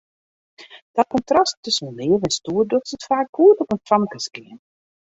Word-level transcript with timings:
Dat 0.95 1.07
kontrast 1.13 1.57
tusken 1.63 1.95
leaf 1.95 2.21
en 2.25 2.33
stoer 2.39 2.63
docht 2.71 2.93
it 2.95 3.07
faak 3.09 3.29
goed 3.35 3.57
op 3.63 3.71
in 3.75 3.85
famkeskeamer. 3.89 4.59